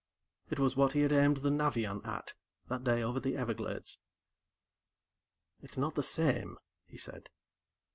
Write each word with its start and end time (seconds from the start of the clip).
It 0.49 0.57
was 0.57 0.75
what 0.75 0.93
he 0.93 1.01
had 1.01 1.11
aimed 1.11 1.37
the 1.37 1.51
Navion 1.51 2.03
at, 2.07 2.33
that 2.69 2.83
day 2.83 3.03
over 3.03 3.19
the 3.19 3.37
Everglades. 3.37 3.99
"It's 5.61 5.77
not 5.77 5.93
the 5.93 6.01
same," 6.01 6.57
he 6.87 6.97
said. 6.97 7.29